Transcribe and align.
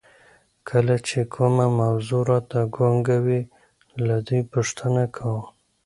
کله 0.69 0.95
چې 1.07 1.19
کومه 1.35 1.65
موضوع 1.79 2.21
راته 2.31 2.59
ګونګه 2.75 3.17
وي 3.25 3.41
له 4.05 4.15
دوی 4.27 4.41
پوښتنه 4.53 5.01
کوم. 5.15 5.41